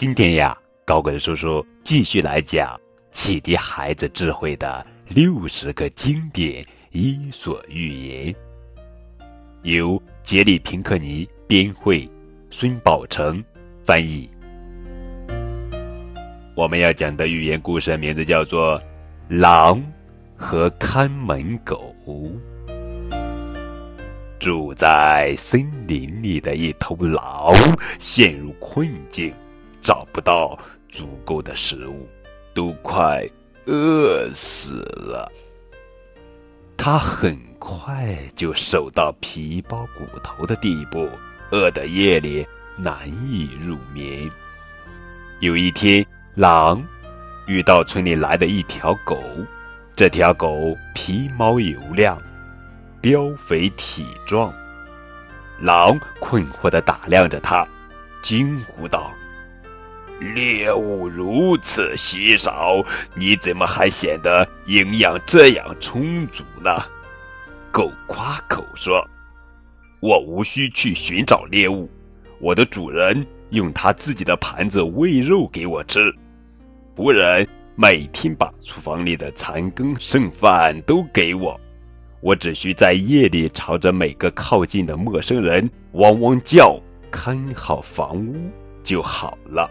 [0.00, 2.80] 今天呀，高个子叔叔继续来讲
[3.12, 8.34] 启迪孩子智慧的六十个经典伊索寓言，
[9.62, 12.08] 由杰里平克尼编绘，
[12.48, 13.44] 孙宝成
[13.84, 14.26] 翻译。
[16.54, 18.80] 我们要讲的寓言故事名字叫做
[19.28, 19.84] 《狼
[20.34, 21.94] 和看门狗》。
[24.38, 27.52] 住在森林里的一头狼
[27.98, 29.30] 陷入困境，
[29.80, 30.58] 找不到
[30.90, 32.08] 足够的食物，
[32.54, 33.26] 都快
[33.66, 35.30] 饿死了。
[36.76, 41.08] 他很快就瘦到皮包骨头的地步，
[41.50, 44.30] 饿得夜里难以入眠。
[45.40, 46.04] 有一天，
[46.34, 46.82] 狼
[47.46, 49.22] 遇到村里来的一条狗，
[49.94, 52.20] 这条狗皮毛油亮。
[53.02, 54.52] 膘肥体壮，
[55.58, 57.66] 狼困惑地打量着它，
[58.20, 59.10] 惊呼道
[60.20, 66.70] ：“猎物如此稀少，你怎么还显得营养这样充足呢？”
[67.72, 69.04] 狗夸口说
[70.00, 71.90] ：“我无需去寻找猎物，
[72.38, 76.14] 我的主人用他自己的盘子喂肉给我吃，
[76.96, 77.46] 仆人
[77.76, 81.58] 每天把厨房里的残羹剩饭都给我。”
[82.22, 86.78] 我只需在夜里朝着每个靠近的陌生人汪汪叫，
[87.10, 88.50] 看好房屋
[88.84, 89.70] 就好了。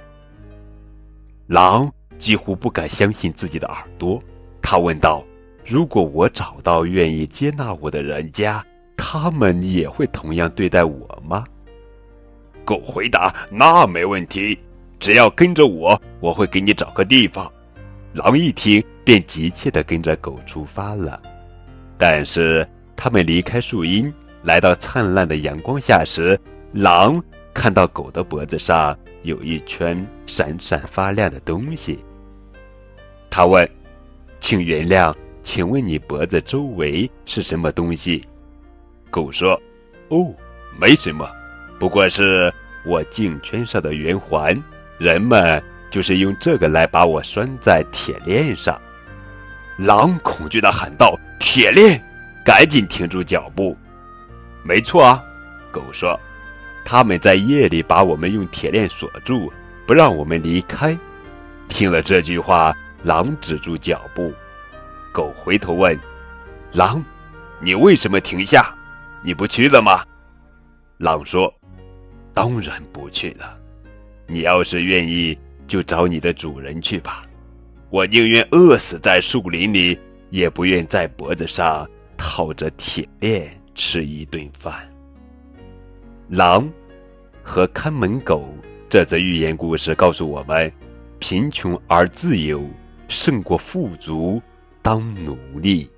[1.50, 4.22] 狼几乎不敢相信自己的耳朵，
[4.61, 5.23] 他问道
[5.66, 8.64] ：“如果我找到愿意接纳我的人家，
[8.95, 11.44] 他们也会同样对待我吗？”
[12.64, 14.59] 狗回答：“那没问题，
[15.00, 17.52] 只要跟着我，我会给你找个地方。”
[18.13, 21.19] 狼一听，便急切地跟着狗出发了。
[21.97, 24.13] 但是他们离开树荫，
[24.44, 26.39] 来到灿烂的阳光下时，
[26.73, 27.19] 狼
[27.56, 32.03] 看到狗的脖子上有一圈闪闪发亮的东西。
[33.30, 33.69] 他问
[34.40, 35.13] ：“请原谅，
[35.44, 38.25] 请问你脖子周围是什么东西？”
[39.09, 39.59] 狗说
[40.09, 40.34] ：“哦，
[40.80, 41.30] 没什么，
[41.80, 42.53] 不过是
[42.85, 44.62] 我颈圈上的圆环。
[44.97, 48.80] 人们就是用这个来把我拴在铁链上。”
[49.78, 51.18] 狼恐惧地喊道。
[51.41, 52.00] 铁链，
[52.46, 53.75] 赶紧停住脚步！
[54.62, 55.24] 没错啊，
[55.72, 56.19] 狗说
[56.89, 59.53] ：“他们在夜里把我们用铁链锁住，
[59.85, 60.97] 不让我们离开。”
[61.69, 64.33] 听了这句话，狼止住脚步。
[65.13, 65.95] 狗回头问
[66.73, 67.05] ：“狼，
[67.61, 68.75] 你为什么停下？
[69.23, 70.03] 你不去了吗？”
[70.97, 71.53] 狼说
[72.33, 73.56] ：“当然不去了。
[74.25, 77.21] 你要是愿意，就找你的主人去吧。
[77.91, 79.95] 我宁愿饿死在树林里。”
[80.31, 84.88] 也不愿在脖子上套着铁链吃一顿饭。
[86.29, 86.69] 狼
[87.41, 88.53] 和看门狗
[88.88, 90.72] 这则寓言故事告诉我们：
[91.17, 92.63] 贫穷而自由
[93.07, 94.39] 胜过富足
[94.84, 95.89] 当奴隶。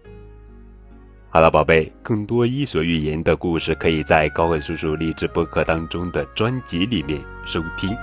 [1.27, 7.93] 好了，宝贝，更多伊索寓言的故事可以在高伟叔叔励志播客当中的专辑里面收听。